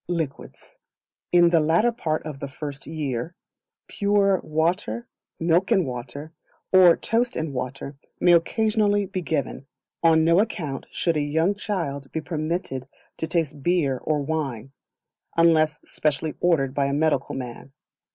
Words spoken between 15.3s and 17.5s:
unless specially ordered by a medical